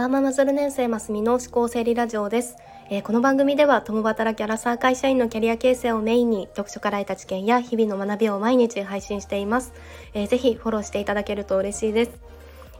[0.00, 2.56] ワーママゾル年生ますみの思考整理ラジオです、
[2.88, 9.74] えー、この番組では共働きアラサー会社員のキャリア形成をメインに読書から得た知見や日々の学びを毎日配信しています、
[10.14, 12.12] えー、ぜひフォローしていただけると嬉しいです、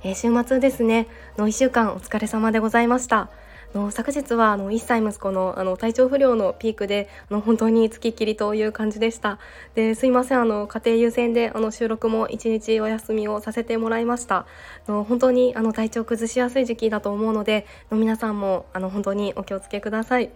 [0.03, 1.09] えー、週末ですね。
[1.37, 3.29] の1週間お疲れ様でございました。
[3.75, 9.39] の昨日はあの1歳息子のあの体調不良のピークであの本当につきっきりという感じでした。
[9.75, 14.47] ですいませんあの家庭優先であの収録も一日お休みをさせてもらいました。
[14.89, 20.31] の本当にあの体調崩しやすい時期だと思うのでの皆さんもあの本当にお気をつけください。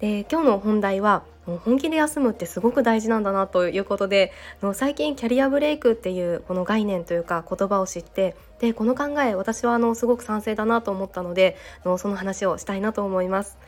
[0.00, 4.32] で今日の本題は本気で休むってすごく大事なんだなということで
[4.74, 11.56] 最近キャリアブレイクっていうこの概念というか言葉を知ってでこの考え私はあのすごく賛成だなと思ったので
[11.98, 13.58] その話をしたいなと思います。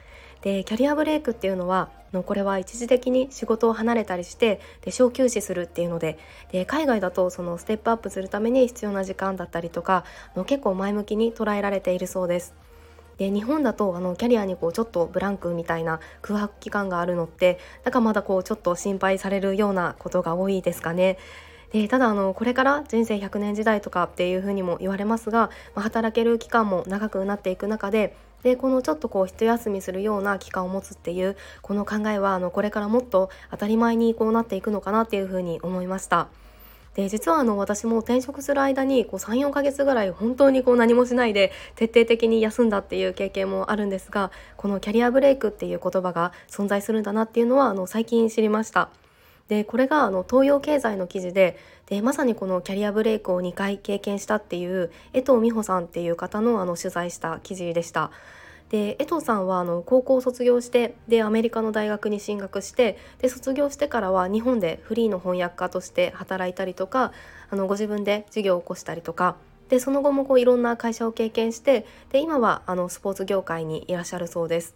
[0.42, 1.88] でキャリアブレイクっていうのは
[2.26, 6.18] これは一時的に仕事を離れたりしてで小休止するっていうので
[6.52, 10.04] で海外だとそのステップアップするために必要な時間だったりとか
[10.46, 12.54] 結構前向きに捉えられているそうです。
[13.18, 21.18] で日本だとあのキャリアにこうちょっとブランクみたいな空白期間があるのってだからまだこうちょっと心配されるようなことが多いですかね。
[21.72, 36.28] でただあのこれから人生100年時代とかっていうふうにも言われますが、まあ、働ける期間も長くなっていく中ででこのちょっとこう一休みするような期間を持つっていうこの考えはあのこれからもっと当たり前にこうなっていくのかなっていうふうに思いました。
[36.98, 48.88] で実はあの私も転職する間に34ヶ月ぐらい本当にこう何もしないで徹底的に休んだっていう経験もあるんですがこのキャリアブレイクっていう言葉が存在するんだなっていうのはあの最近知りました。
[49.46, 58.10] でこれがあの東洋経済の記事ででまさにこのキャリアブレイクを2回経験したっていう江藤美穂さんっていう方のあの取材した記事でした。
[58.70, 67.12] で江藤さんはあの高校を卒業してでアメリカの大学に進学してで卒業してからは日本でフリーの翻訳家として働いたりとか
[67.50, 69.36] あのご自分で事業を起こしたりとか
[69.70, 74.74] でその後もこういろんな会社を経験してで今はあのスポーツ業界にいらっしゃるそうです。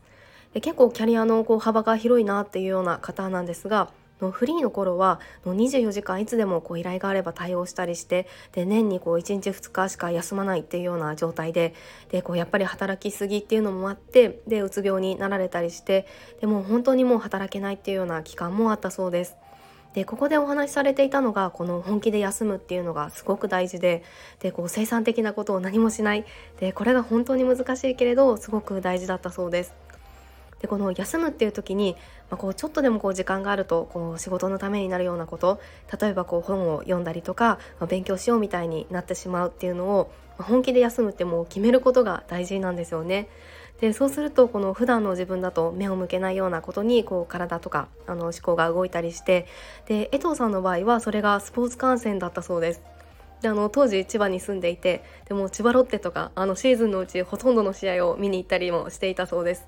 [0.52, 3.88] で結構キャリアのこう幅が広いなっていうような方なんですが
[4.22, 11.74] のフリーの頃はの24時間いつでもこう依頼があれば対応したりしてで年にこう1日2日しか休まないっていうような状態で
[12.10, 16.06] でこうやっぱり働きすぎっていうのもあってでうつ病になられたりして
[16.40, 19.36] でも本当にもう働けないっていうような期間もあったそうです。
[19.94, 24.02] でここでお話しされていたのがこの本気で休むっていうのがすごく大事で
[24.40, 26.24] でこう生産的なことを何もしない
[26.60, 29.74] でこれが本当に難しいけれどすごく大事だったそうです。
[30.62, 31.96] でこの休むっていう時に、
[32.30, 35.60] まあ、こうちょっとでもこう時間があるとこう仕事のためになるようなこと
[36.00, 43.28] 例えばこう本を読んだりとか、まあ、勉強しようみたいになってしまうっていうのを、まあ、本気で休むってもう決めることが大事なんですよね。
[43.80, 49.48] でそうするとこの普段の自分だと目を向けないようなことにこう体とかあの思考が動いたりして
[49.86, 52.82] で江藤さんの場合はそれがスポーツ観戦だったそうです。
[53.40, 59.66] であの当時千葉に住んでいてでも千葉ロッテとかあのシーズンのうちほとんどの試合を見に行ったりもしていたそうです。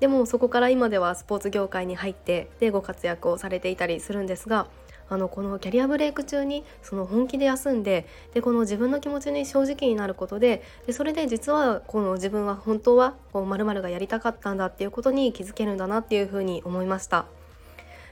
[0.00, 4.66] でもそこから今ではスポーツ業界に入ってでご活躍をされていたりするんですが
[5.10, 17.26] あのこのキャリアブレイク中にその本気で休んででこの自分の気持ちに正直になることででそれで実はこの自分は本当はこう〇〇がやりたかったんだっていうことに気づけるんだなっていうふうに思いました。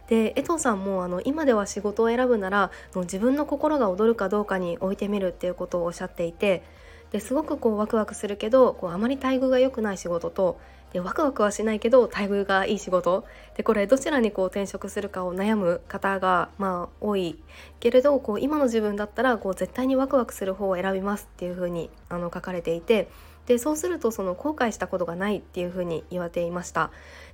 [0.09, 6.63] で江藤さんもあの今では仕事を選ぶなら自分の心が躍るかどうかに置いてみるっていうことをおっしゃっていて
[7.11, 10.61] ですごくこうワクワクするけどこうあまり待遇が良くない仕事と
[10.97, 13.27] でワクワクはしないけど待遇がいい仕事。
[13.55, 17.39] でこれどちらにこう転職するかを悩む方がまあ多い
[17.81, 23.11] けれどこう今の自分だったらこう絶対にワクワクする方を選びますっていうふうにあの書かれていて
[23.45, 26.91] でそうするとその後悔したことがないっていうふうに言われていました。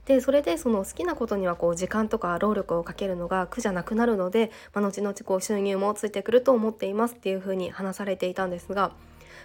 [0.07, 8.91] でそれでその好きなことにはこう時間とか労力をかけるのが苦じゃなくなるので、まあ、後々こう収入もついてくると思っていますっていうふうに話されていたんですが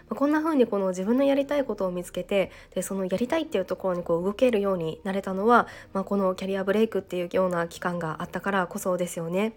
[0.09, 9.53] まあ、こんな風にこの自分のやりたいことを見つけてでそのやりたいっていうところにこう動けるようになれたのは、まあ、このキャリアブレイクっていうような期間があったからこそですよね。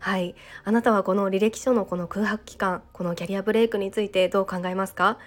[0.00, 0.34] はい、
[0.64, 5.18] あなたはこの履歴書のこの空白期間このキャリアブレイクについてどう考えますか？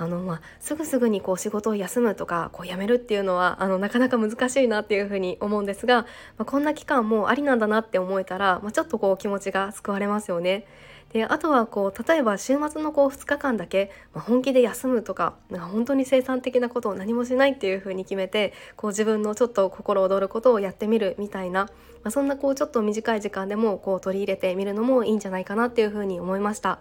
[0.00, 10.66] あのまあ、すぐすぐにこう仕事を休むとかこう辞めるっていうのはあのなかなか難しいなっていうふうに思うんですが、まあ、こんな期間もありなんだなって思えたら、まあ、ちょっとこう気持ちが救われますよね。
[11.12, 21.70] であとはこう例えば週末のこう2日間だけ、ま、本気で休むとかなんか本当に生産的なことを何もしないっていうふうに決めてこう自分のちょっと心躍ることをやってみるみたいな、ま
[22.04, 26.78] あ、そんなこうちょっと短い時間でもこう取り入れてみるのもいいんじゃないかなっていうふうに思いました。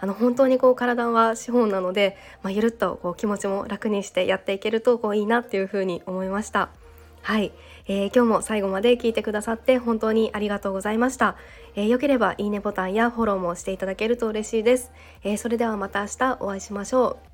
[0.00, 6.68] あの本当にこう体は資本なので、まあ、ゆるっとこう気持ちも楽にしてやっていけるとこういいなっていうふうに思いました。
[7.24, 7.52] はい、
[7.86, 11.36] えー、今日も最後まで聞いてくださって本当にありがとうございました。
[11.74, 14.92] えー、よければいいねボタンやフォローもしていただけると嬉しいです。
[15.22, 17.33] えー、それではまた明日お会いしましょう。